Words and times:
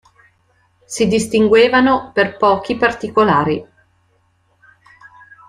Si 0.83 1.05
distinguevano 1.05 2.09
per 2.11 2.35
pochi 2.37 2.75
particolari. 2.75 3.63